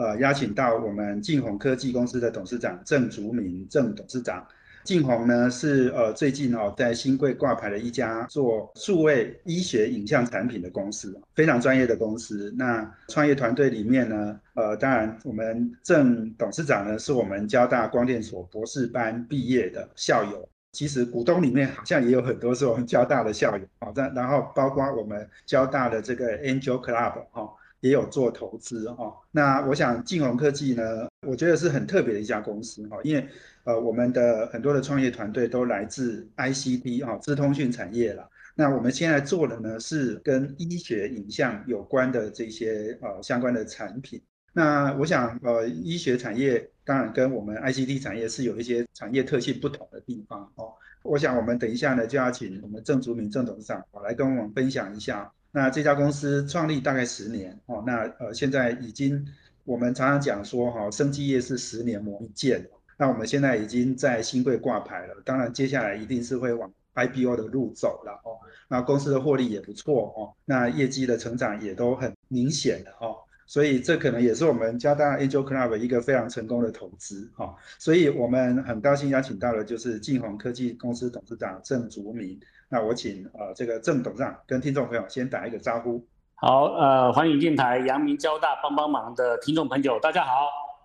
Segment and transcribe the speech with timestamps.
[0.00, 4.42] 呃，邀请到我们晋宏科技公司的董事长郑竹明郑董事长。
[4.82, 12.50] 晋宏呢是呃最近哦在新贵挂牌的一家做数位医学影像产品的公司，非常专业的公司。
[12.56, 20.48] 那创业团队里面呢，呃，当然我们郑董事长呢是我们交大光电所博士班毕业的校友。
[20.72, 29.12] 其实股东里面好像也有很多是我们交大的校友啊，然然后包括我们交大的这个 Angel Club 哈，也有做投资哈。
[29.30, 33.28] 那我想晋宏科技呢，我觉得是很特别的一家公司哈，因为
[33.64, 38.28] 呃我们的很多的创业团队都来自 ICT 哈，资通讯产业了。
[38.54, 44.20] 那我们现在做的呢是跟医学影像有关的这些呃相关的产品。
[44.52, 46.70] 那我想呃医学产业。
[46.82, 50.72] 当然，跟我们 ICT 产业是有一些产业特性不同的地方哦。
[51.04, 55.30] 我想我们等一下呢，就要请我们郑竹明郑董事长来跟我们分享一下。
[55.52, 59.26] 那这家公司创立大概十年哦，那呃现在已经
[59.64, 62.68] 我们常常讲说哈，生技业是十年磨一剑。
[62.96, 68.36] 那我们现在已经在新贵挂牌了，当然接下来一定是会往 IPO 的路走了哦。
[68.68, 73.16] 那公司的获利也不错哦，那业绩的成长也都很明显的哦。
[73.46, 82.38] 所以这可能也是我们交大 Angel Club 一个非常成功的投资哈，所以我们很高兴邀请到的就是晋宏科技公司董事长郑竹明。
[82.72, 86.06] 那我请呃这个郑董事长跟听众朋友先打一个招呼。
[86.36, 90.32] 好，呃，欢迎电台阳明交大帮帮忙的听众朋友，大家好。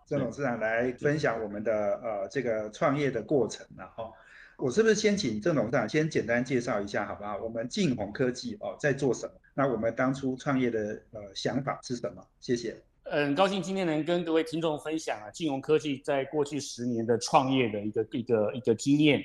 [0.07, 4.11] 郑董事长来分享我们的呃这个创业的过程然后。
[4.57, 7.37] 我是不是先请郑董事长先简单介绍一下，好不好？
[7.37, 9.33] 我们晋宏科技哦在做什么？
[9.53, 12.23] 那我们当初创业的呃想法是什么？
[12.39, 12.75] 谢谢。
[13.03, 19.23] 嗯，高兴今天能跟各位听众分享啊，晋宏科技在过去十年的创业的一个一个一个经验。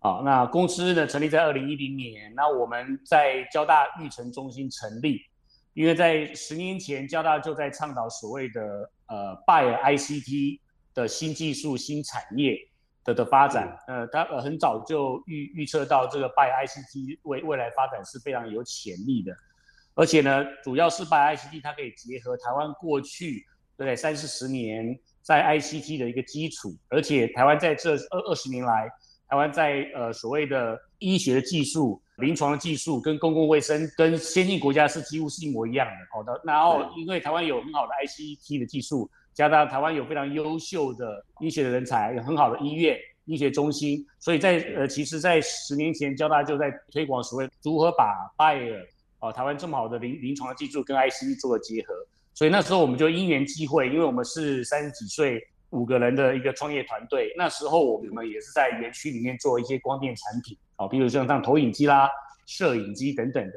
[0.00, 5.20] 啊，那公司呢成立在二零一零年，那我们在交大育成中心成立，
[5.74, 10.60] 因为在十年前交大就在倡导所谓的呃拜尔 ICT
[10.94, 12.56] 的新技术新产业。
[13.04, 19.32] 的的发展，呃，他呃很早就预预测到这个 by ICT 未未来发展是非常有潜力的，
[19.94, 23.46] 而且呢，主要是 by ICT 它可以结合台湾过去
[23.78, 28.90] 对三四十年在 ICT 的一个基础，而且台湾在这二二十年来，
[29.28, 35.92] 台湾在呃所谓的医学的技术、临床的技术跟公共卫生跟先进国家是几乎是一模一样的。
[36.12, 39.10] 好的，然后因为台湾有很好的 ICT 的技术。
[39.34, 48.84] 加上台湾有非常优秀的医学的人才，有很好的医院、医学中心，所以在呃，其实，在十年前，交大就在推广所谓如何把拜耳
[49.20, 51.94] 哦，台湾这么好的临临床的技术跟 ICT 做了结合。
[52.34, 55.40] 所以那时候我们就因缘际会，因为我们是三十几岁
[55.70, 62.10] 五个人的一个创业团队，那时候我们也是在园区里面做一些光电产品，哦，比如像像投影机啦、
[62.46, 63.54] 摄影机等等的。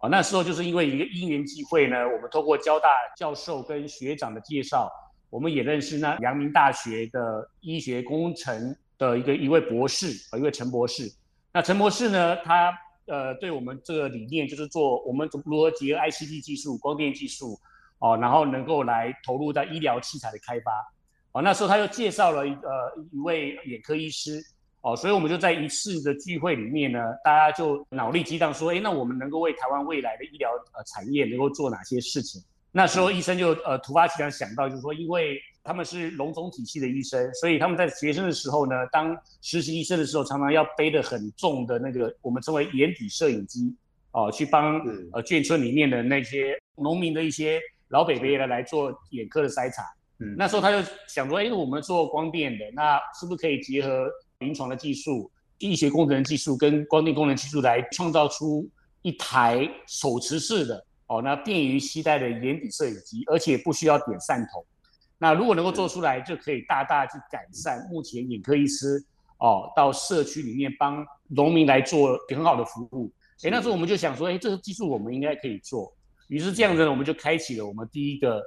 [0.00, 4.90] 哦，那时候就是因为一个因缘际会呢，我们透过交大教授跟学长的介绍。
[5.28, 11.08] 我们也认识那阳明大学的医学工程的一个一位博士啊，一位陈博士。
[11.52, 12.76] 那陈博士呢，他
[13.06, 17.56] 呃对我们这个理念就是做我们如何结合 ICT 技术、光电技术
[18.00, 20.72] 哦，然后能够来投入在医疗器材的开发。
[21.32, 24.42] 哦，那时候他又介绍了一呃一位眼科医师
[24.80, 32.42] 哦，所以我们就在一次的聚会里面呢，大家就脑力激荡说，哎，那我们能够为台湾未来的医疗呃产业能够做哪些事情？
[32.72, 43.74] 那时候医生就呃突发奇想想到，就是说，因为他们是龙总体系的医生，所以他们在学生的时候呢，当实习医生的时候，常常要背的很重的那个我们称为眼底摄影机
[44.12, 44.78] 哦，去帮
[45.12, 49.82] 呃眷村里面的那些农民的一些老北北来来做眼科的筛查。
[50.20, 54.06] 嗯，那时候他就想说，哎，我们做光电的，那是不是可以结合
[54.38, 58.68] 临床的技术、医学工程技术跟光电工程技术来创造出
[59.02, 60.84] 一台手持式的？
[61.06, 64.64] 哦，那便于携带的眼底摄影机，而且不需要点散头。
[65.18, 69.02] 那如果能够做出来，就可以大大去改善目前眼科医师
[69.38, 73.10] 哦到社区里面帮农民来做很好的服务。
[73.42, 75.92] 哎，那时候我们就想说，哎，这个技术我们应该可以做。
[76.28, 78.40] 于是这样子呢，我们就开启了我们第一个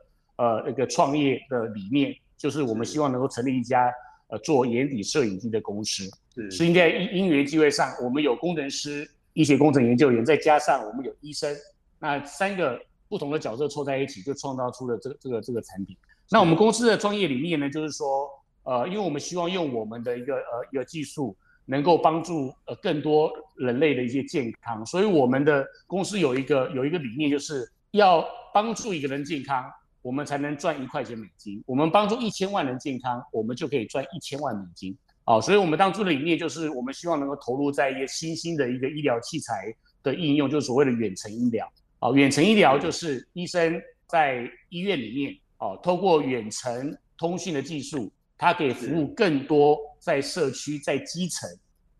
[0.44, 3.90] 呃一个创业的理念，就是我们希望能够成立一家
[4.28, 6.04] 呃做眼底摄影机的公司。
[6.36, 11.56] 是，是应该因因缘机会上，我们有工程师、医学工程研究员，再加上我们有医生。
[12.00, 15.96] 那三个不同的角色凑在一起，就创造出了这个这个这个产品。
[16.30, 18.30] 那我们公司的创业理念呢，就是说，
[18.64, 21.36] 呃，因为我们希望用我们的一个呃一个技术，
[21.66, 29.64] 能够帮助呃更多人类的一些健康，所以我们的公司有一个有一个理念，就是要帮助一个人健康，
[30.04, 31.64] 我们才能赚一块钱美金。
[31.66, 34.96] 我们帮助一千万人健康，我们就可以赚一千万美金。
[35.26, 39.74] 哦，所以我们当初的理念就是，我们希望能够投入在一个新兴的一个医疗器材
[40.04, 41.66] 的应用，就是所谓的远程医疗。
[42.00, 51.50] 哦，远程医疗就是医生在医院里面，哦，透过远程通讯的技术，它可以服务更多在社区、在基层，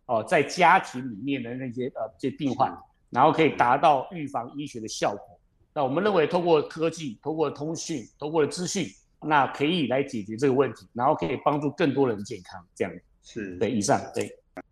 [0.08, 2.78] 哦，在家庭里面的那些呃这些病患，
[3.10, 5.33] 然后可以达到预防医学的效果。
[5.76, 8.88] 那我们认为，透过科技、透过通讯、透过资讯，
[9.22, 12.94] 那可以来解决这个问题，然后可以帮助更多人健康，这样。
[13.26, 14.30] 是对以上对，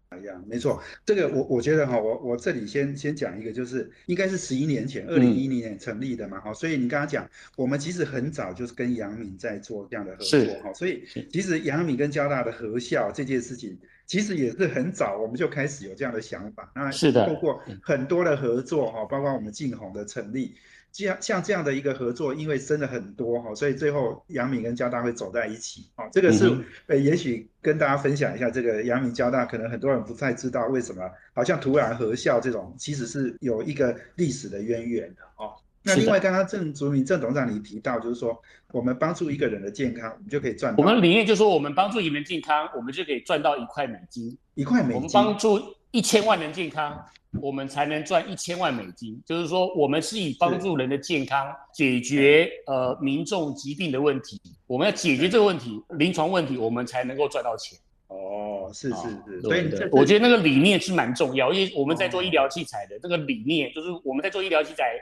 [0.10, 0.84] 哎呀没错。
[1.06, 6.54] 这个我我觉得哈，我我这里先先讲一个，就是应该是十一年前，二零一零年成立的嘛哈。
[6.54, 7.26] 所以你刚刚讲，
[7.56, 10.74] 我们其实很早就是跟杨敏在做这样的合作哈。
[10.74, 16.70] 所以其实杨敏跟交大的合校这件事情，其实也是很早我们就开始有这样的想法。
[16.76, 20.56] 那是的，透过很多的合作哈，包括我们晋宏的成立。
[20.92, 26.08] 这样像这样的一个合作，因为真的很多哈，所以最后杨敏跟交大会走在一起啊。
[26.12, 26.52] 这个是
[26.88, 31.02] 呃，也许跟大家分享一下，这个杨敏交大可能很多人不太知道为什么，
[31.34, 35.54] 好像突然合校这种，其实是有一个历史的渊源的哦。
[35.84, 38.40] 那另外刚刚郑竹明郑董事长你提到，就是说
[38.72, 40.76] 我们帮助一个人的健康，我们就可以赚。
[40.78, 44.38] 我们理念就是说，我们帮助一个人健康，我们就可以赚到一块美金。
[44.54, 44.96] 一块美金。
[44.96, 45.60] 我们帮助
[45.92, 47.06] 一千万人健康。
[47.40, 54.38] 我们才能赚一千万美金，就是说，我们是以帮助人的健康，解决呃民众疾病的问题。
[54.68, 57.80] 我们要解决这个问题，临床问题，我们才能够赚到钱。
[58.10, 58.96] 哦，是是
[59.26, 65.00] 是，所以我觉得那个理念是蛮重要，因为我们在做医疗器材的这个理念，就是我们在做医疗器材，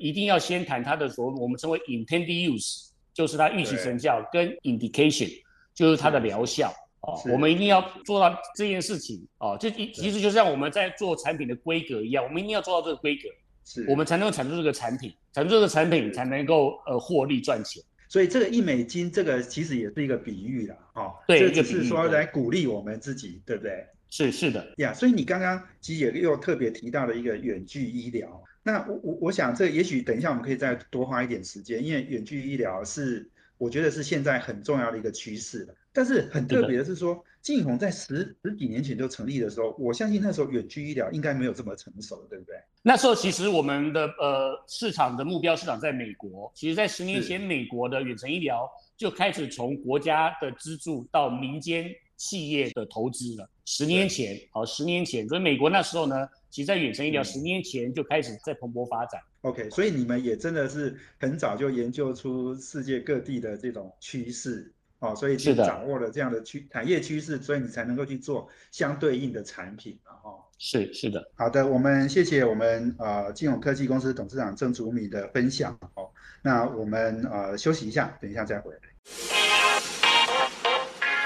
[0.00, 5.30] 一定要先谈它的所我们称为 intended use，就是它预期成效，跟 indication，
[5.72, 6.74] 就是它的疗效。
[7.02, 13.28] 哦，我们一定要做到这件事情哦，就一其实就像我们在做产品的规格一样，我们一定要做到这个规格，
[13.64, 17.82] 是，我们才能够产出这个产品，产出这个产品才能够呃获利赚钱。
[18.08, 23.86] 所以这个一美金，这个其实也是一个比喻啦，哦，对，这只是说来鼓励我们自己，对不对？
[24.10, 24.74] 是是的。
[24.78, 35.74] 呀，所以你刚刚其实也又特别提到了一个远距医疗，那我我我想这也许等一下我们可以再多花一点时间，因为远距医疗是我觉得是现在很重要的一个趋势了。
[35.92, 42.54] 但是很特别的是说，晋宏在十十几年前就成立的时候，我相信那时候远距医疗应该没有这么成熟，对不对？
[42.80, 51.90] 那时候其实我们的呃市场的目标市场在美国，其实在十年前，美国的远程医疗就开始从国家的资助到民间
[52.20, 53.48] 企业的投资了。
[53.64, 59.18] 十年前，好，十年前，所以美国那时候呢，其实在远程医疗十年前就开始在蓬勃发展。
[59.40, 64.70] OK，所以你们也真的是很早就研究出世界各地的这种趋势。
[64.98, 70.36] 哦，所以就掌握了这样的趋产业趋势，所以你才能够去做相对应的产品嘛，哈。
[70.58, 76.10] 是是的，好的，我们谢谢我们呃金融科技公司董事长郑祖米的分享，哦，
[76.42, 79.39] 那我们呃休息一下，等一下再回来。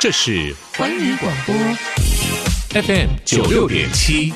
[0.05, 1.55] 这是环宇广播
[2.83, 4.35] FM 九六点七，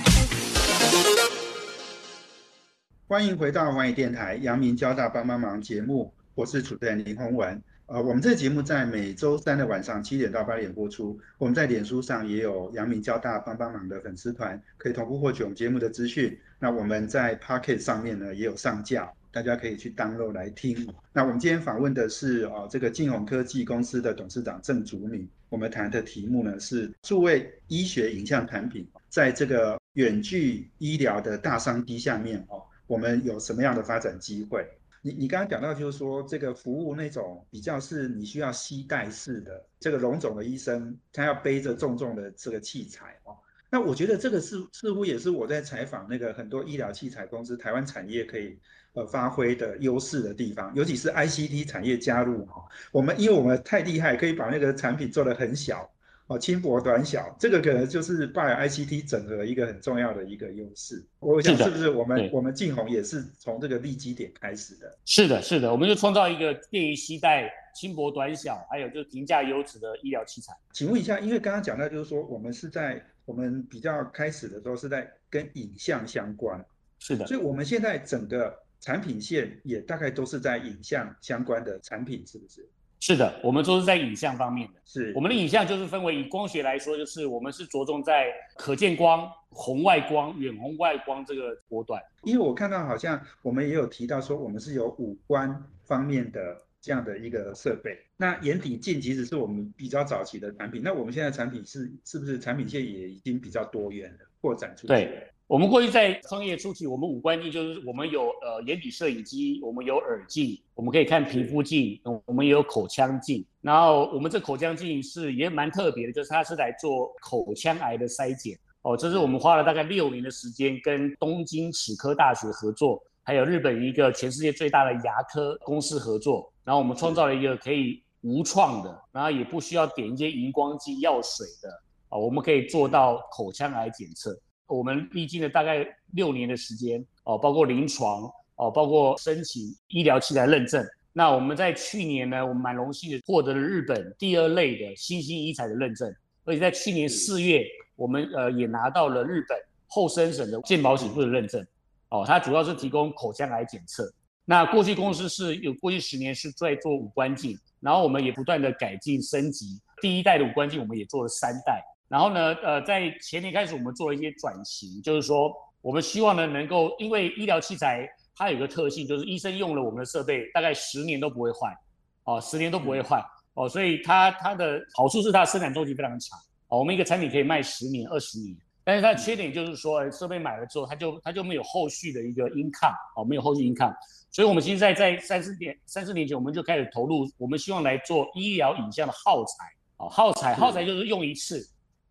[3.06, 7.62] 欢迎回到环宇电台阳明交大帮帮忙节目，我是主持人林宏文。
[7.84, 11.20] 呃，我们这个节目在每周三的晚上七点到八点播出。
[11.36, 16.34] 我们在脸书上也有阳明交大帮帮忙的粉丝团，可以同步获取我们节目的资讯。
[16.58, 20.88] 那我们在 Pocket 上面呢也有上架，大家可以去 download 来听。
[21.12, 25.28] 那我们今天访问的是呃这个晋宏科技公司的董事长郑祖敏。
[25.48, 34.66] 我们谈的题目呢是数位医学影像产品在这个远距医疗的大商机下面哦，我们有什么样的发展机会？
[35.00, 43.36] 你你刚刚讲到，就是说这个服务那种比较是你需要携带式的，这个龙总的医生他要背着重重的这个器材哦。
[43.70, 48.58] 那我觉得这个是似乎也是我在采访那个很多医疗器材公司，台湾产业可以
[48.94, 55.90] 呃发挥的优势的地方，尤其是 ICT 产业加入哈，我们因为我们太厉害，可以把那个产品做得很小。
[56.28, 61.02] 哦，轻薄短小，这个可能就是拜 ICT 整合一个很重要的一个优势。
[61.20, 64.94] 我想是不是我们我们晋宏也是从这个利基点开始的？
[65.06, 70.52] 是的，是的，我们就创造一个便于携带、轻薄短小，还有就是评价优质的医疗器材。
[70.74, 76.62] 请问一下，因为刚刚讲到就是说，我们是在我们比较开始的时候是在跟影像相关，
[76.98, 82.68] 是的，所以我们现在整个产品线也大概都是在影像相关的产品，是不是？
[83.00, 84.80] 是的，我们都是在影像方面的。
[84.84, 92.02] 是，我们的影像就是分为以光学来说，就是我们是着重在可见光、红外光、远红外光这个波段。
[92.24, 97.96] 因为我看到好像我们也有提到说，我们是有五官方面的这样的一个设备。
[98.16, 104.88] 那眼底镜其实是我们比较早期的产品，那我们现在产品是是不是产品线也已经比较多元了，扩展出去？
[104.88, 105.28] 对。
[105.48, 113.42] 我们过去在创业初期，我们五官镜就是我们有呃眼底摄影机，我们有耳镜，我们可以看皮肤镜，我们也有口腔镜。
[113.62, 118.94] 然后我们这口腔镜是也蛮特别的，就是它是来做口腔癌的筛检哦。
[118.94, 131.70] 这是我们花了大概六年的时间，跟东京齿科大学合作，还有日本一个全世界最大的牙科公司合作，然后我们创造了一个可以无创的，然后也不需要点一些荧光剂药水的
[132.10, 134.38] 啊，我们可以做到口腔癌检测。
[134.68, 140.86] 我们历经了大概六年的时间哦，包括临床哦，包括申请医疗器材认证。
[141.12, 146.08] 那我们在去年呢，我们蛮荣幸的获得了日本第二类的新兴医材的认证，
[146.44, 147.64] 而且在去年四月，
[147.96, 149.58] 我们呃也拿到了日本
[149.88, 151.66] 厚生省的健保指数的认证。
[152.10, 154.08] 哦，它主要是提供口腔癌检测。
[154.44, 161.82] 那过去公司是有过去十年是在做五官镜，然后我们也不断的改进升级，第一代的五官镜我们也做了三代。
[162.08, 171.76] 然后呢，呃，在前年开始，我们做了一些转型，就是说，我们希望呢，能够，因为医疗器材它有一个特性，就是医生用了我们的设备，大概十年都不会坏，
[172.24, 173.22] 哦，十年都不会坏，
[173.52, 176.38] 哦，所以它它的好处是它的生产周期非常长，
[176.68, 183.94] 哦，我们一个产品可以卖十年、二十年，但是它的缺点就是说，设备买了之后，它就它就没有后续的一个 income，哦，没有后续 income，
[184.30, 189.66] 所以我们其实在在三四年三四年前，我们就开始投入，我们希望来做医疗影像的耗材，
[189.98, 191.62] 哦，耗材耗材就是用一次。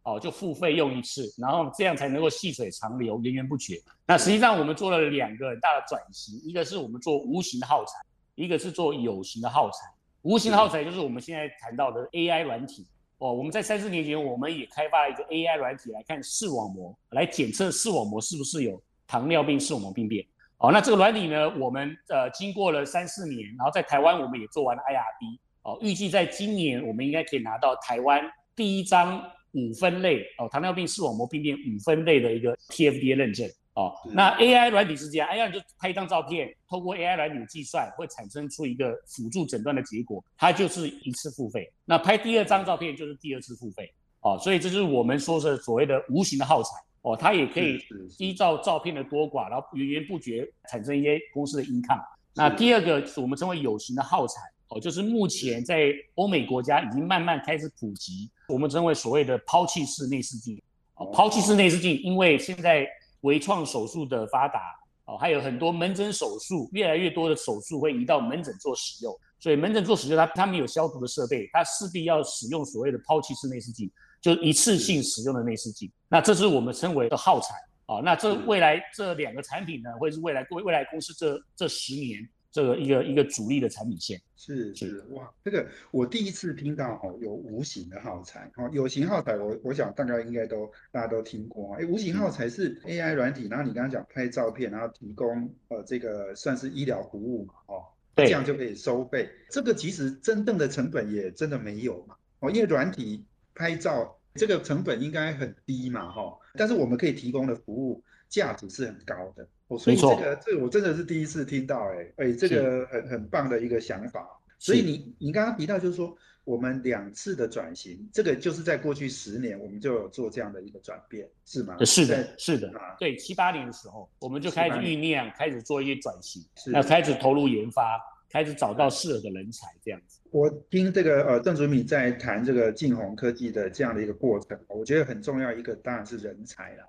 [0.08, 3.76] 哦，就付费用一次，然后这样才能够细水长流、源源不绝。
[4.06, 8.00] 那实际上我们做了两个很大的转型，一个是我们做无形的耗材，
[8.36, 9.80] 一个是做有形的耗材。
[10.22, 12.88] 无形的耗材就是我们现在谈到的 AI 软体。
[13.18, 20.26] 哦，我们在三四年前，我们也开发了一个 AI 软体来看视网膜，来检测视网膜是不是有糖尿病视网膜病变。
[20.60, 25.38] 哦，那这个软体呢，我们呃经过了三四年，然后在台湾我们也做完了 IRB。
[25.64, 28.24] 哦，预计在今年我们应该可以拿到台湾
[28.56, 29.22] 第一张。
[29.54, 33.94] 五分类哦，糖尿病视网膜病变五分类的一个 TFDA 认证哦。
[34.14, 41.72] 那 AI 软体是这样，AI 就拍一张照片，透过 AI 软体计算，会产生出一个辅助诊断的结果，它就是一次付费。
[41.86, 44.38] 那拍第二张照片就是第二次付费哦。
[44.40, 46.70] 所以这就是我们说的所谓的无形的耗材
[47.02, 47.80] 哦，它也可以
[48.20, 52.04] 依照照片的多寡，然后源源不绝产生一些公司的 income。
[52.36, 54.42] 那第二个是我们称为有形的耗材。
[54.70, 60.62] 哦，就是目前在欧美国家已经慢慢开始普及，我们称为所谓的抛弃式内视镜。
[60.96, 62.88] 哦，抛弃式内视镜，因为现在
[63.22, 64.60] 微创手术的发达，
[65.06, 75.92] 哦，还有很多门诊手术，越来越多的手术会移到门诊做使用，所以门诊做使用，它它没有消毒的设备，它势必要使用所谓的抛弃式内视镜，就一次性使用的内视镜。
[76.08, 77.54] 那这是我们称为的耗材。
[77.86, 82.28] 哦，那这未来这两个产品呢，会是未来未未来公司这这十年。
[82.52, 84.20] 这个一个一个主力的产品线。
[84.36, 85.04] 是是。
[85.10, 97.84] 哇，这个我第一次听到哦，有无形的耗材哦，有形耗材我我想大概应该都大家都听过哎，无形耗材是 AI 软体，然后你刚刚讲拍照片，然后提供呃这个算是医疗服务嘛哦，
[98.16, 103.26] 这样就可以收费，这个其实真正的成本也真的没有嘛哦，因为软体
[103.56, 109.48] 拍照这个成本应该很低嘛哈，但是我们可以提供的服务价值是很高的。
[109.68, 114.28] 哦，所以这个这我真的是第一次听到，哎哎，这个很很棒的一个想法。
[114.60, 121.78] 所以你你刚刚提到就是说，我们两次的转型，这个就是在过去十年我们就有做这样的一个转变，是吗？
[121.86, 128.00] 是的，是的，对，七八年的时候我们就开始酝酿，开始做一些转型，那开始投入研发，
[128.32, 130.20] 开始找到适合的人才，这样子。
[130.32, 136.84] 我听这个呃邓祖敏在谈这个晋宏科技的这样的一个过程，我觉得很重要一个当然是人才了。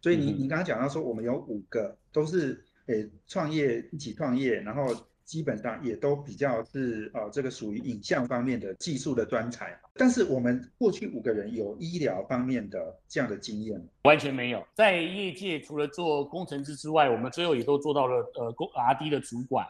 [0.00, 9.78] 所以你你刚刚讲到说，我们有五个都是诶创业一起创业，然后基本上也都比较是呃这个属于影像方面的技术的专才。
[9.94, 14.64] 但是我们过去五个人有医疗方面的这样的经验完全没有。
[14.74, 19.66] 在业界除了做工程师之外，我们最后也都做到了呃工 R D 的主管。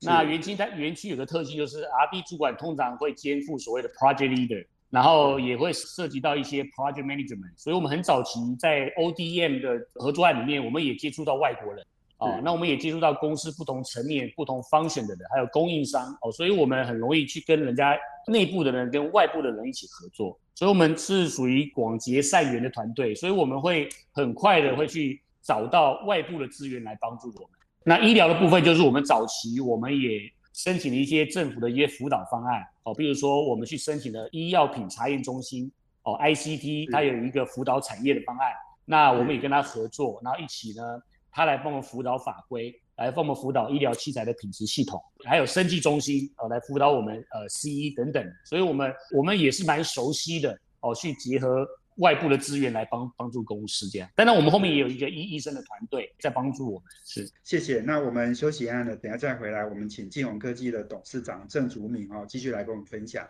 [0.00, 4.66] 那园区它园区有个特性就是 R D 主管通常会肩负所谓的 Project Leader。
[4.90, 11.84] 然后也会涉及到一些 project management，所以我们很早期在 ODM 的合作案里面，我们也接触到外国人
[12.16, 17.94] 啊，那我们也接触到公司不同层面、不同 function 的人，还有供应商哦，所以我们很容易去跟人家
[18.28, 27.50] 内部的人跟外部的人一起合作，所以我们是属于广结善缘的团队，所以我们会很快的会去找到外部的资源来帮助我们。
[27.84, 30.20] 那医疗的部分就是我们早期我们也。
[30.54, 35.70] 申请了一些政府的一些辅导方案，哦，比如说我们去申请了医药品查验中心，
[36.04, 38.50] 哦，ICT，它有一个辅导产业的方案，
[38.86, 40.82] 那我们也跟他合作，然后一起呢，
[41.30, 51.68] 他来帮我们辅导法规，来帮我们辅导医疗器材的品质系统，还有生技中心哦来辅导我们呃 C E 等等，所以我们我们也是蛮熟悉的哦，去结合
[51.98, 54.08] 外部的资源来帮帮助公司这样。
[54.16, 56.88] 当然，我们后面也有一个医医生的团队在帮助我们。
[57.04, 57.80] 是，谢谢。
[57.80, 63.26] 那我们休息一下呢，等下再回来，我们请金融科技的董事长郑竹敏哦，继续来跟我们分享。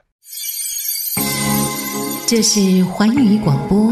[2.27, 3.91] 这是环宇广播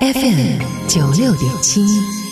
[0.00, 2.29] FM 九六点七。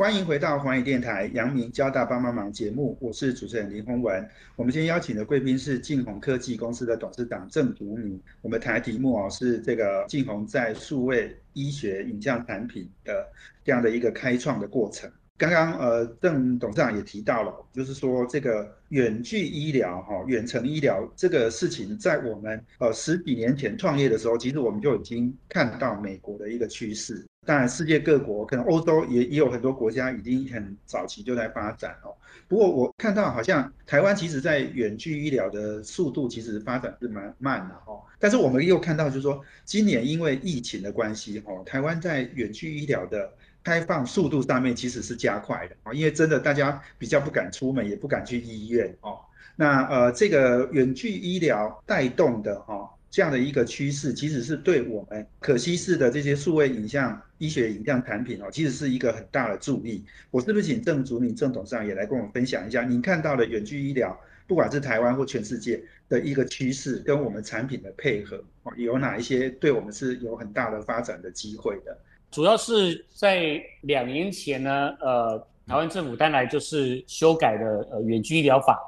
[0.00, 4.26] 欢迎回到环宇电台阳明交大帮帮忙节目，我是主持人林宏文。
[4.56, 8.18] 我们今天邀请的贵宾是晋宏科技公司的董事长郑竹明。
[8.40, 13.28] 我们谈的题目哦是这个晋宏在数位医学影像产品的
[13.62, 15.12] 这样的一个开创的过程。
[15.36, 27.22] 刚刚呃郑董事长也提到了，就是说这个远距医疗哈，远程医疗这个事情，在我们呃十几年前创业的时候，其实我们就已经看到美国的一个趋势。
[27.46, 32.12] 当然，世界各国可能欧洲也也有很多国家已经很早期就在发展哦。
[32.46, 37.98] 不过我看到好像台湾其实在远距医疗的速度其实发展是蛮慢的哈。
[38.18, 43.32] 但是我们又看到就是说，今年因为疫情的关系哈，台湾在远距医疗的
[43.64, 49.18] 开放速度上面其实是加快的啊，因为真的大家比较不敢出门，也不敢去医院哦。
[49.56, 52.90] 那呃，这个远距医疗带动的哈。
[53.10, 60.04] 这样的一个趋势，其实是对我们可稀释的这些数位影像医学影像产品哦，其实是一个很大的助力。
[60.30, 71.98] 我是不是请郑主敏郑董事长也来跟我们分享一下，您看到的远距医疗，不管是台湾或全世界的一个趋势，跟我们产品的配合哦，有哪一些对我们是有很大的发展的机会的？
[72.30, 75.36] 主要是在两年前呢，呃，
[75.66, 78.78] 台湾政府当然就是修改的呃远距医疗法，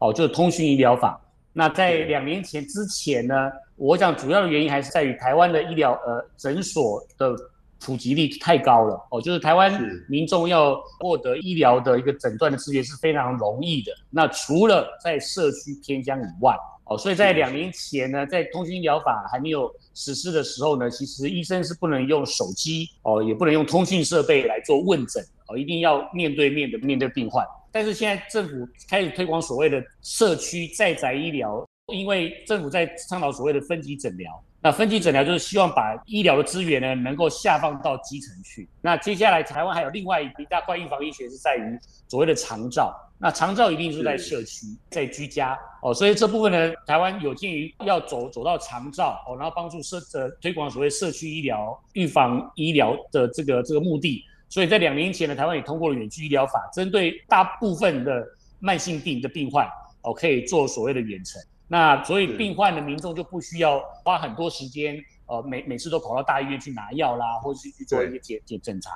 [0.00, 1.20] 哦，就是通讯医疗法。
[1.52, 3.34] 那在两年前之前呢？
[3.76, 7.32] 我想主要的原因还是在于台湾的医疗呃诊所的
[7.80, 13.92] 普及率太高了哦，就是台湾民众要获得医疗的一个诊断的资源是非常容易的。
[14.10, 27.46] 那除了在社区偏乡以外哦，所以在两年前呢，在通讯医疗法还没有实施的时候呢，其实医生是不能用手机哦，也不能用通讯设备来做问诊哦，一定要面对面的面对病患。
[27.78, 31.64] 但是现在政府开始推广所谓的社区在宅医疗。
[31.90, 38.68] 因为政府在倡导所谓的分级诊疗，那分级诊疗就是希望把医疗的资源呢能够下放到基层去。
[38.82, 58.26] 那接下来台湾还有另外一大块预防医学是在于所谓的长照，那长照一定是在社区，在居家哦，所以这部分呢，台湾有鉴于要走走到长照哦，然后帮助社呃推广所谓社区医疗、预防医疗的这个这个目的，所以在两年前呢，台湾也通过了远距医疗法，针对大部分的
[58.60, 59.68] 慢性病的病患
[60.02, 61.40] 哦，可以做所谓的远程。
[61.66, 68.90] 那所以病患的民众就不需要花很多时间，呃，每每次都跑到大医院去拿药啦，或者是去做一些检检检查。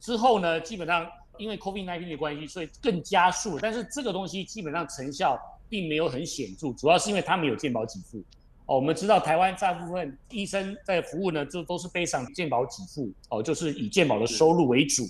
[0.00, 3.58] 之后呢，基本上因为 COVID-19 的关系，所以更加速。
[3.60, 8.24] 但是这个东西基本上成效并没有很显著，主要是因为他们有健保给付。
[8.68, 15.02] 哦，我们知道台湾大部分医生在服务呢，就都是背上健保给付，哦，就是以健保的收入为主。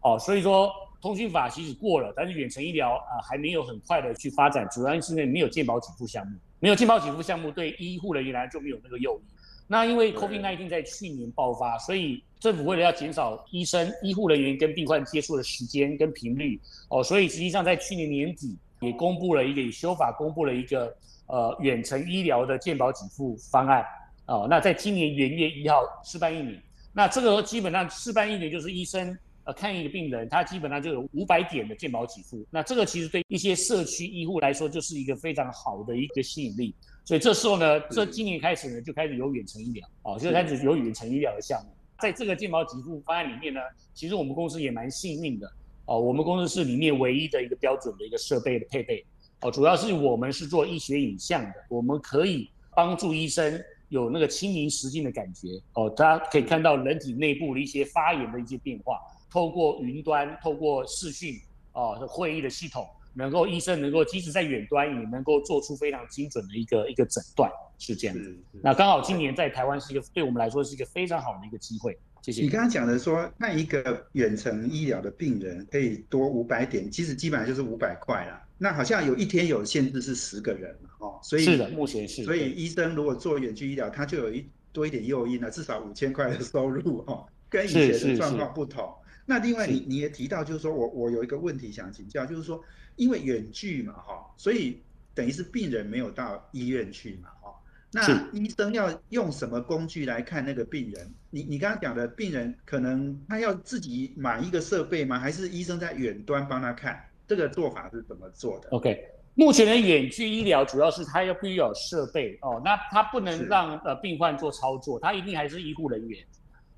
[0.00, 0.72] 哦，所以说。
[1.02, 9.22] 通讯法其实过了，但是远程医疗啊还没有很快的去发展，主要是因为没有健保给付项目，没有健保给付项目对医护人员来就没有那个诱因。
[9.66, 20.94] 那因为 COVID-19 在去年爆发，所以政府为了要减少医生、医护人员跟病患接触的时间跟频率，哦，所以实际上在去年年底也公布了一个修法，公布了一个
[21.30, 23.84] 呃远程医疗的健保给付方案。
[24.26, 26.62] 哦，那在今年元月一号试办一年，
[26.92, 29.16] 那这个基本上试办一年就是医生。
[29.44, 36.74] 呃，看一个病人，他基本上就有五百点的健保给付，那这个其实对一些社区医护来说，就是一个非常好的一个吸引力。
[37.06, 41.70] 所以这时候呢，这今年开始呢，就开始有远程医疗，哦，就开始有远程医疗的项目。
[41.98, 43.60] 在这个健保给付方案里面呢，
[43.94, 45.50] 其实我们公司也蛮幸运的，
[45.86, 49.02] 哦，我们公司是里面唯一的一个标准的一个设备的配备，
[49.42, 58.98] 哦，主要是我们是做医学影像的，我们可以帮助医生有那个亲临实境的感觉，哦，大家可以看到人体内部的一些发炎的一些变化。
[59.30, 61.36] 透过云端，透过视讯
[61.72, 68.36] 哦会议的系统，能够医生能够即使在远端也能够做出非常精准的一个一个诊断，是这样子。
[68.60, 71.96] 那刚好今年在台湾是一个对我们来说是一个非常好的一个机会。
[72.22, 72.42] 谢谢。
[72.42, 78.42] 你刚刚讲的说，那一个远程医疗的病人可以多五百点，其实基本上就是五百块啦。
[78.62, 82.22] 那好像有一天有限制是十个人哦，所以是的，目前是。
[82.24, 88.94] 所以医生如果做远距医疗，他就有一多一点诱因了，至少五千块的收入哦，跟以前的状况不同。
[89.24, 92.62] 那另外，你你也提到，就是说我我有一个问题想请教，就是说，
[92.96, 94.82] 因为远距嘛，哈，所以
[95.14, 97.54] 等于是病人没有到医院去嘛，哈，
[97.90, 101.10] 那医生要用什么工具来看那个病人？
[101.30, 105.18] 你你刚刚讲的病人可能他要自己买一个设备吗？
[105.18, 107.00] 还是医生在远端帮他看？
[107.30, 109.04] 这个做法是怎么做的？OK，
[109.36, 116.18] 目前的远距医疗主要是它要必须有设备哦，那它不能是让呃病患做操作，它一定还是医护人员。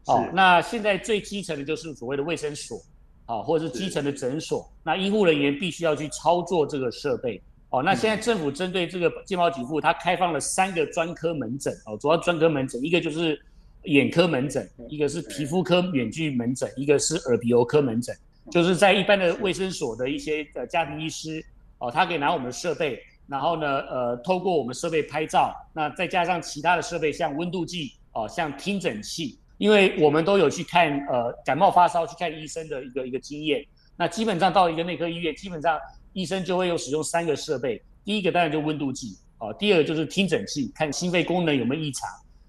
[0.04, 2.78] 是哦，那现在最基层的就是所谓的卫生所，
[3.24, 7.42] 啊、或者是基层的诊所，那医护人员必须要去操作这个设备。
[7.70, 13.40] 哦，那现在政府针对这个健保给付，它开放了三个专科门诊，哦，主要专科门诊，一个就是
[13.84, 18.14] 眼科门诊，一个是皮肤科远距门诊，一个是耳鼻喉科门诊，
[18.50, 21.44] 就是在一般的卫生所的一些呃家庭医师，
[21.78, 33.64] 哦，他可以拿我们的设备，然后呢，呃，透过我们设备拍照，那再加上其他的设备，像温度计，哦，像听诊器，因为我们都有去看呃感冒发烧去看医生的一个一个经验，
[33.96, 35.78] 那基本上到一个内科医院，基本上
[36.12, 42.08] 医生就会有使用三个设备，第一个当然就温度计，哦，第二个就是听诊器，看心肺功能有没有异常，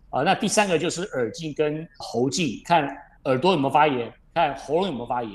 [0.10, 2.88] 啊，那第三个就是耳镜跟喉镜，看
[3.26, 5.32] 耳朵有没有发炎，看喉咙有没有发炎。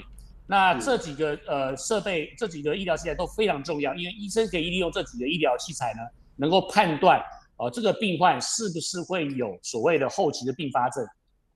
[0.48, 6.00] 那是这几个呃设备，这几个医疗器材都非常重要，因为医生可以利用这几个医疗器材呢，
[6.36, 7.22] 能够判断
[7.58, 11.04] 哦、这个病患是不是会有所谓的后期的并发症。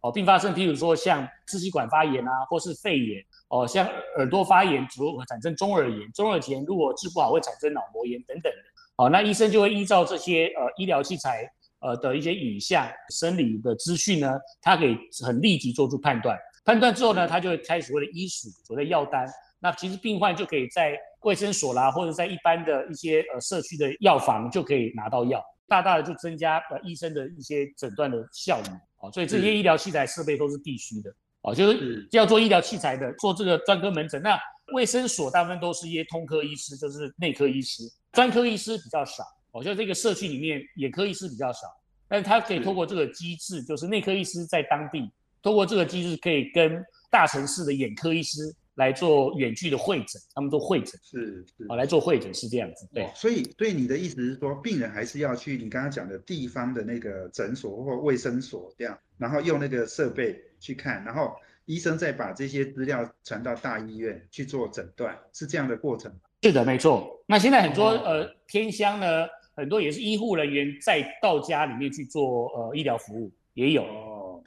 [0.01, 8.59] 哦，并发症，譬如说像支气管发炎啊，或是肺炎，哦，像耳朵发炎，主产生中耳炎，中耳炎如果治不好会产生脑膜炎等等的。
[8.97, 14.29] 哦，那医生就会依照这些呃医疗器材呃的一些影像、生理的资讯呢，
[14.61, 16.37] 他可以很立即做出判断。
[16.65, 19.27] 判断之后呢，他就会开所谓的医嘱、所谓的药单。
[19.59, 28.69] 那其实病患就可以在卫生所啦，或者在一般的一些呃社区的药房就可以拿到药，大大的就增加呃医生的一些诊断的效率。
[28.99, 31.15] 哦，所以这些医疗器材设备都是必须的。
[31.43, 34.21] 哦，就是是要做医疗器材的，做这个专科门诊。
[34.23, 34.39] 那
[34.75, 39.25] 卫生所大部分都是一些通科医师，就是内科医师，专科医师比较少。
[39.53, 41.67] 哦，就这个社区里面，眼科医师比较少，
[42.09, 45.11] 但是他可以是透过这个机制，就是内科医师在当地，
[45.43, 48.41] 透过这个机制可以跟大城市的眼科医师
[48.77, 53.11] 来做远距的会诊，他们做会诊，是是哦，来做会诊是这样子，对哦。
[53.15, 61.35] 所以，所以你的意思是说，病人还是要去你刚刚讲的地方的那个诊所或卫生所这样，然后用那个设备去看，然后
[61.67, 66.19] 医生再把这些资料传到大医院去做诊断，是这样的过程吗。
[66.43, 67.23] 是的，没错。
[67.27, 73.85] 那现在很多哦呃偏乡呢，很多也是医护人员再到家里面去做呃医疗服务，也有。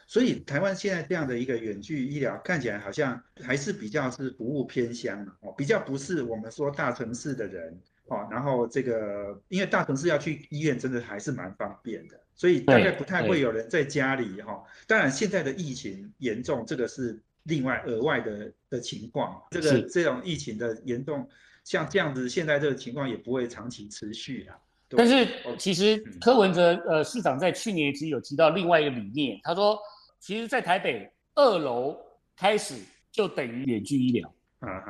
[0.05, 21.27] 哦，所以台湾现在这样的一个远距医疗，看起来好像还是比较是服务偏乡的哦，比较不是我们说大城市的人哦，然后这个因为大城市要去医院真的还是蛮方便的，所以大概不太会有人在家里哈、当然现在的疫情严重，这个是另外额外的的情况，这个这种疫情的严重，
[21.63, 24.55] 像这样子现在这个情况也不会长期持续啊。
[24.89, 26.19] 但是哦其实嗯。
[26.21, 29.79] 柯文哲呃市长在去年其实有提到另外一个理念，他说，
[30.25, 31.95] 其实，在台北二楼
[32.35, 32.73] 开始
[33.11, 34.27] 就等于远距医疗，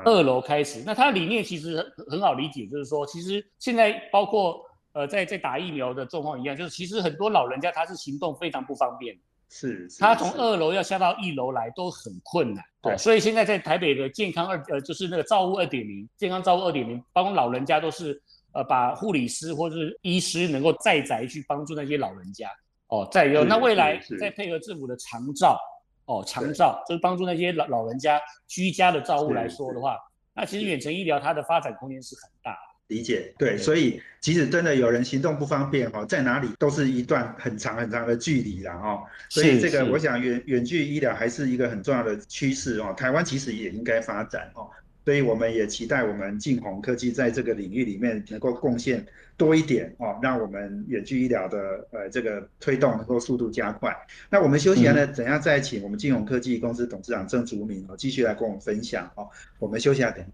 [0.06, 0.82] 二楼开始。
[0.86, 9.14] 那它的理念其实很很好理解，就是说，其实现在包括呃在在打疫苗的状况一样，就是其实很多老人家他是行动非常不方便，
[9.50, 12.64] 是，是他从二楼要下到一楼来都很困难。
[12.82, 18.18] 对哦，所以现在在台北的健康二呃就是那个照护二点零，健康照护二点零，包括老人家都是
[18.54, 22.50] 呃把护理师或者是医师能够在宅去帮助那些老人家。
[22.88, 25.60] 哦，再有那未来再配合政府的长照，
[26.06, 29.98] 哦长照就是帮助那些老老人家居家的照护来说的话，
[30.34, 32.58] 那其实远程医疗它的发展空间是很大的。
[32.88, 33.58] 理解，对，对。
[33.58, 44.70] 所以即使真的有人行动不方便哈，在哪里都是一段很长很长的距离了哈，所以是这个我想远远距医疗还是一个很重要的趋势哦，台湾其实也应该发展哦，
[45.06, 49.06] 所以我们也期待我们晋宏科技在这个领域里面能够贡献
[49.38, 53.96] 多一点哦，让我们远距医疗的呃这个推动能够速度加快。
[54.32, 60.26] 那我们休息完了，等一下再请我们晋宏科技公司董事长郑竹明哦继续来跟我们分享哦，我们休息一下等。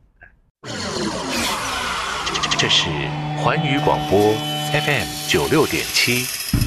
[2.58, 2.90] 这是
[3.44, 4.34] 环宇广播
[4.72, 6.61] FM 九六点七。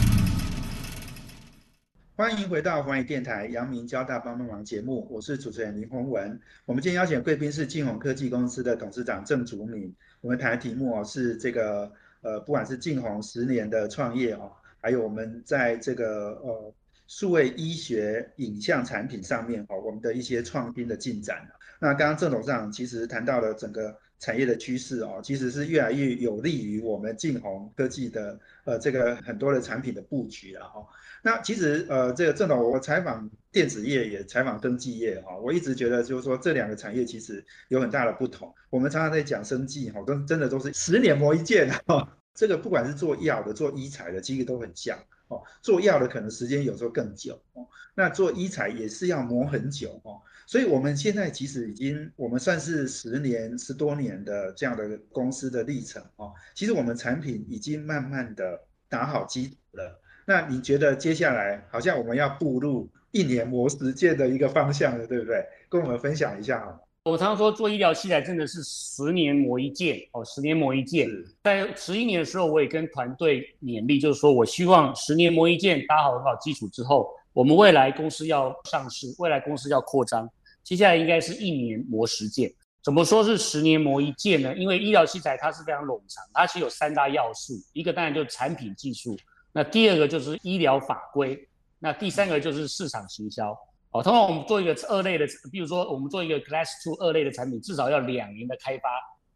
[2.16, 6.40] 欢迎回到环宇电台阳明交大帮帮忙节目，我是主持人林宏文。
[6.64, 9.92] 我们今天邀请贵宾是晋宏科技公司的董事长郑祖敏。
[10.20, 11.90] 我们谈的题目哦是这个
[12.22, 16.72] 呃，不管是晋宏十年的创业哦，还有我们在这个呃
[17.08, 21.38] 数位医学影像产品上面哦，我们的一些创新的进展。
[21.80, 30.86] 那刚刚郑董事长其实谈到了整个产业的趋势哦，其实是越来越有利于我们晋宏科技的呃这个很多的产品的布局了哦。
[31.22, 38.50] 那其实呃，这个郑董，我采访电子业也采访登记业哈、我一直觉得就是说这两个产业其实有很大的不同。
[38.70, 45.36] 我们常常在讲生技哈，都真的都是十年磨一剑哈、这个不管是做药的、做医材的，其实都很像哦。
[45.36, 47.66] 哦，做药的可能时间有时候更久哦。
[47.94, 50.20] 那做医材也是要磨很久哦。
[50.46, 56.32] 所以我们现在其实已经，我们算是十年、十多年的这样的公司的历程哦。
[56.54, 60.00] 其实我们产品已经慢慢的打好基础了。
[60.26, 65.44] 那你觉得接下来好像我们要步入一年磨十件的一个方向了，对不对？
[65.68, 66.80] 跟我们分享一下好吗？
[67.04, 71.06] 我常常说做医疗器材真的是十年磨一剑哦，十年磨一剑。
[71.42, 80.30] 在十一年的时候，我也跟团队勉励，就是说我希望十年磨一剑，打好很好基础之后，我们未来公司要上市，未来公司要扩张，
[80.62, 82.48] 接下来应该是一年磨十件。
[82.80, 84.54] 怎么说是十年磨一剑呢？
[84.54, 89.16] 因为医疗器材它是非常冗长，它其实有三大要素，一个当然就是产品技术，
[89.52, 91.36] 那第二个就是医疗法规，
[91.80, 93.50] 那第三个就是市场行销。
[93.90, 98.88] 哦，通常我们做一个二类的，比如说我们做一个 Class Two 二类的产品，至少要两年的开发，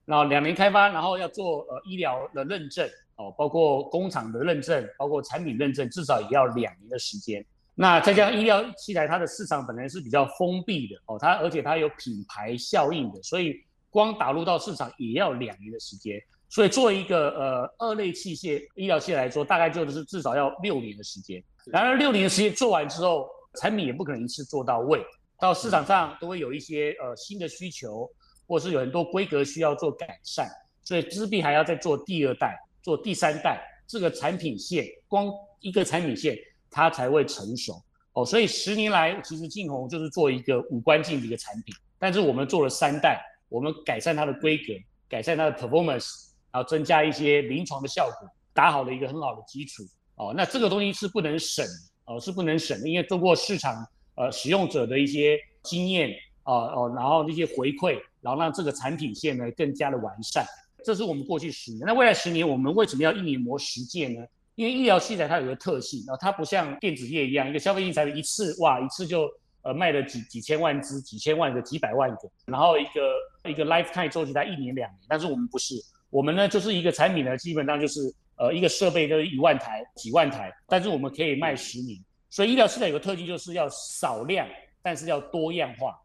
[0.05, 7.45] 然后两年开发，然后要做呃医疗的认证，哦，包括工厂的认证，包括产品认证，至少也要两年的时间。
[7.81, 13.55] 那再加上医疗器材，它的市场本来是比较封闭的，哦，它而且它有品牌效应的，所以
[13.88, 16.21] 光打入到市场也要两年的时间。
[16.49, 21.41] 所以作为一个呃二类器械医疗器来说，大概就是至少要六年的时间。
[21.67, 23.29] 然而六年的时间做完之后，
[23.61, 25.01] 产品也不可能一次做到位，
[25.38, 28.11] 到市场上都会有一些呃新的需求，
[28.49, 30.51] 或是有很多规格需要做改善，
[30.83, 36.37] 所以资必还要再做第二代、做第三代，这个产品线光一个产品线
[36.71, 38.25] 它才会成熟哦。
[38.25, 44.73] 所以十年来，其实晋宏就是做一个五官镜的一个产品，但是我们做了三代，我们改善它的规格，
[45.09, 49.83] 改善它的 performance，然后增加一些临床的效果，打好了一个很好的基础
[50.17, 50.35] 哦。
[50.37, 51.67] 那这个东西是不能省。
[52.11, 56.09] 哦，是不能省的，因为通过市场呃使用者的一些经验
[56.43, 60.43] 啊哦，然后那些回馈，然后让这个产品线呢更加的完善。
[60.83, 61.83] 这是我们过去十年。
[61.85, 64.25] 那未来十年，我们为什么要一年磨十件呢？
[64.59, 69.31] 因为医疗器材它有个特性，啊，它不像电子业一样，一个消费性产品一次哇一次就
[69.62, 74.99] 呃卖了几几千万只、几千万个、几百万个，然后一个一个 lifetime 周期它一年两年。
[75.09, 75.77] 但是我们不是，
[76.11, 78.12] 我们呢就是一个产品呢，基本上就是。
[78.40, 81.99] 呃，一个设备都一万台、几万台，但是我们可以卖十年。
[82.31, 84.47] 所以医疗器材有个特性，就是要少量，
[84.81, 85.99] 但是要多样化。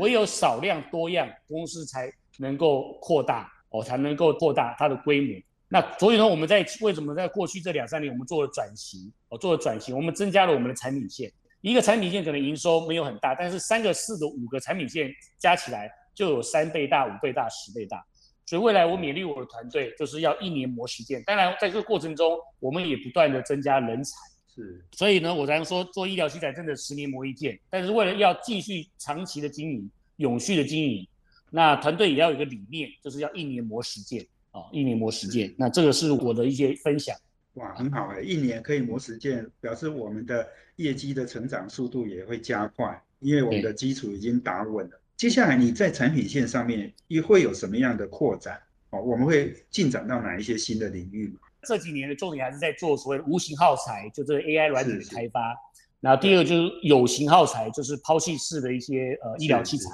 [0.00, 5.40] 唯有少量多样，公司才能够扩大，哦，才能够扩大它的规模。
[5.72, 11.32] 那所以呢，我们在为什么在过去这两三年，我们做了转型，哦，做了转型，我们增加了我们的产品线。
[11.60, 18.04] 一个产品线可能营收没有很大，但是三个、四个、五个产品线加起来就有三倍大、五倍大、十倍大。
[18.46, 21.22] 所以未来我勉励我的团队，就是要一年磨十件。
[21.22, 24.10] 当然，在这个过程中，我们也不断的增加人才。
[24.52, 27.56] 是，所以呢，我才说做医疗器材真的十年磨一剑。
[27.70, 31.06] 但是为了要继续长期的经营、永续的经营，
[31.50, 35.54] 那团队也要有一个理念，就是要一年磨十件啊，一年磨十件。
[35.56, 37.16] 那这个是我的一些分享。
[37.54, 45.00] 哇，很好哎，一年可以磨十件，表示我们的业绩的成长速度也会加快，因为我们的基础已经打稳了。
[45.16, 48.58] 接下来你在产品线上面又会有什么样的扩展？
[48.90, 51.32] 哦，我们会进展到哪一些新的领域？
[51.62, 55.54] 这几年的重点还是在做所谓的无形耗材，就这个 AI 软体的开发。
[56.00, 59.90] 然后第二个就是有形耗材，就是抛弃式的一些呃医疗器材，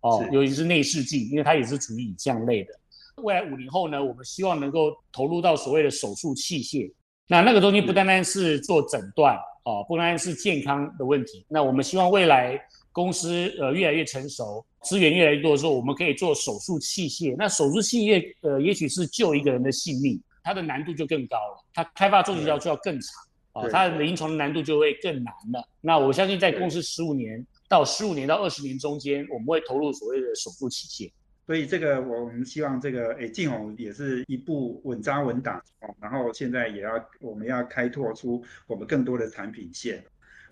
[0.00, 2.72] 哦，尤其是内视镜，因为它也是属于影像类的。
[3.22, 6.92] 未来五年后呢，我们希望能够投入到所谓的手术器械。
[7.26, 11.44] 那那个东西不单单是做诊断，哦，不单单是健康的问题。
[11.48, 12.60] 那我们希望未来。
[12.92, 17.36] 公司呃越来越成熟，资源越来越多的时候，我们可以做手术器械。
[17.38, 23.14] 那手术器械呃，也许是救一个人的性命，它的难度就更高了，它开发周期要就要更长
[23.52, 25.64] 啊，它的临床的难度就会更难了。
[25.80, 31.12] 那我相信在公司十五年到十五年到二十年中间，我们会投入所谓的手术器械。
[31.50, 40.00] 所以这个我们希望这个诶，晋宏也是一步稳扎稳打哦，然后现在也要我们要开拓出我们更多的产品线。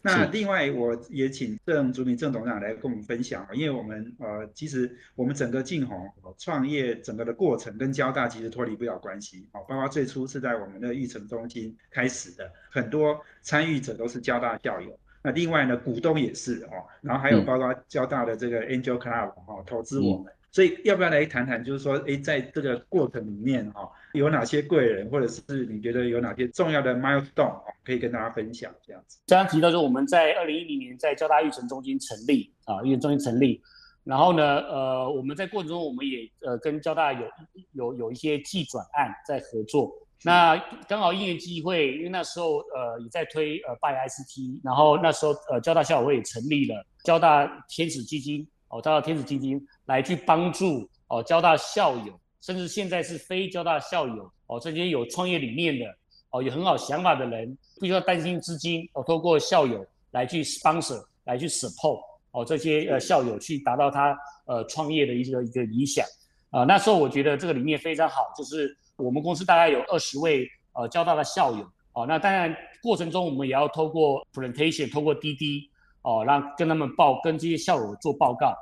[0.02, 6.04] 那另外，我也请郑竹明郑董事长来跟我们分享因为我们呃，其实我们整个晋宏
[6.36, 14.98] 创业整个的过程跟交大其实脱离不了关系哦，包括最初是在我们的育成中心开始的，很多参与者都是交大校友。
[15.22, 20.32] 那另外呢，股东也是哦，然后还有包括交大的这个 Angel Club 哦，投资我们。
[20.50, 29.18] 所以要不要来谈谈，就是说，哎，在这个过程里面哈，有哪些贵人，或者是你觉得有哪些重要的 milestone 可以跟大家分享这样子？
[29.26, 33.60] 刚刚提到说，我们在二零一零年在交大育成中心成立啊，育成中心成立，
[34.04, 37.26] 然后呢，呃，我们在过程中我们也呃跟交大有
[37.72, 39.92] 有有一些技转案在合作。
[40.24, 40.56] 那
[40.88, 48.48] 刚好因缘机会，因为那时候呃也在推呃 By ICT，然后那时候呃交大校委会也成立了交大天使基金。
[48.68, 55.86] 哦，交大天使基金来去帮助哦，交大校友，甚至现在是非交大校友哦，这些有创业理念的，
[56.30, 62.00] 哦，有很好想法的人，不需要担心资金哦，透过校友来去 sponsor 来去 support
[62.30, 66.06] 哦，这些呃校友去达到他呃创业的一个一个理想
[66.50, 66.64] 啊。
[66.64, 75.68] 那时候我觉得这个理念非常好，就是我们公司大概有二十位呃交大的校友哦，那当然过程中我们也要透过 presentation，透过滴滴
[76.02, 78.54] 哦，让跟他们报跟这些校友做报告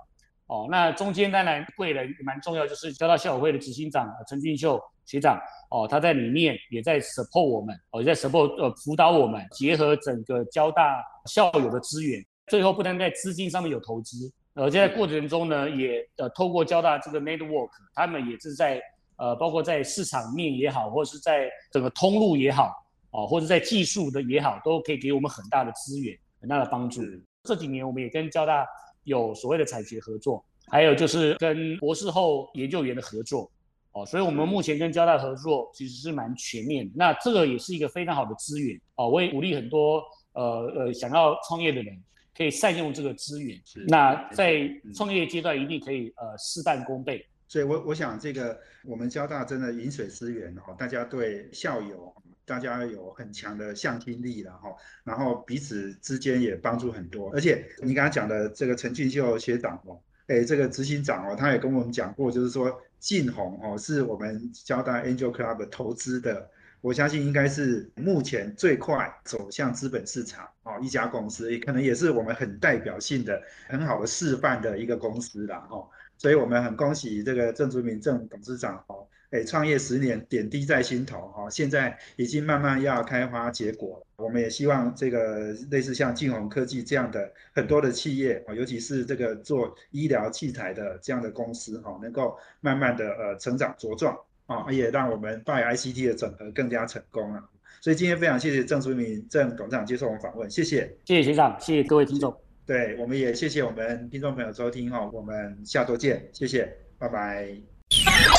[0.46, 0.66] 哦。
[0.70, 5.40] 那中间当然贵人蛮重要，就是交大校友会的执行长陈俊秀学长。
[5.68, 18.80] 哦，他在里面也在 support 我们，哦，也在 support 呃辅导我们，结合整个交大校友的资源，最后不但在资金上面有投资，而且在过程中呢，也呃透过交大这个 network，他们也是在
[19.16, 22.72] 呃包括在市场面也好，或是在整个通路也好，
[23.10, 26.16] 哦，或者在技术的也好，都可以给我们很大的资源，
[26.46, 27.02] 很大的帮助。
[27.42, 28.64] 这几年我们也跟交大
[29.02, 33.50] 有所谓的产学合作，还有就是跟博士后研究员的合作。
[33.90, 39.08] 哦，所以我们目前跟交大合作其实是蛮全面的，那这个也是一个非常好的资源哦。
[39.08, 40.02] 我也鼓励很多
[40.34, 40.42] 呃
[40.76, 41.96] 呃想要创业的人
[42.36, 47.26] 可以善用这个资源，那在创业阶段一定可以呃事半功倍。
[47.48, 52.12] 所以，我我想这个我们交大真的饮水思源哦，大家对校友，
[52.46, 57.30] 大家有很强的向心力了哈，然后彼此之间也帮助很多。
[57.32, 62.80] 而且你刚刚讲的这个陈俊秀学长哦，哎，这个执行长哦，他也跟我们讲过，就是说。
[62.98, 79.06] 晋宏哦，是我们交大 Angel Club 投资的，我相信应该是目前最快走向资本市场哦一家公司，也可能也是我们很代表性的、很好的示范的一个公司了哦，所以我们很恭喜这个郑竹明郑董事长哦。
[79.30, 84.06] 哎，创业十年，点滴在心头哈，现在已经慢慢要开花结果了。
[84.16, 97.44] 我们也希望这个类似像晋宏科技这样的很多的企业啊，尤其是这个做医疗器材的这样的公司哈，能够慢慢的呃成长茁壮啊，也让我们拜 ICT 的整合更加成功啊。
[97.82, 102.34] 所以今天非常谢谢郑淑明郑董事长接受我们访问，谢谢，谢谢学长，谢谢各位听众。
[102.64, 108.35] 对，我们也谢谢我们听众朋友收听哈，我们下周见，谢谢，拜拜。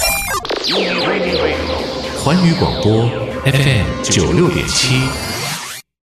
[2.23, 3.09] 环宇广播
[3.45, 5.26] FM 九六点七。